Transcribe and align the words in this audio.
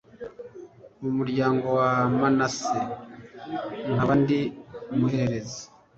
mu 1.01 1.09
muryango 1.17 1.67
wa 1.79 1.91
manase 2.19 2.79
nkaba 3.91 4.13
ndi 4.21 4.39
umuhererezi 4.93 5.61